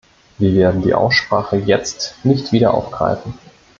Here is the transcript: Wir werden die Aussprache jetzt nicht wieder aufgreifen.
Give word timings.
Wir 0.39 0.55
werden 0.55 0.81
die 0.81 0.95
Aussprache 0.95 1.57
jetzt 1.57 2.15
nicht 2.23 2.51
wieder 2.51 2.73
aufgreifen. 2.73 3.35